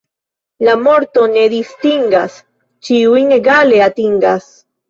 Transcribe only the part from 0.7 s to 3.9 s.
morto ne distingas, ĉiujn egale